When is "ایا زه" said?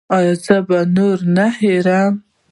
0.15-0.57